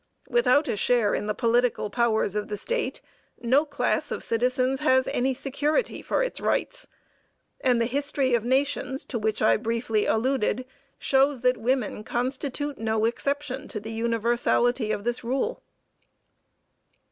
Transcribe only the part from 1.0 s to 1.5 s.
in the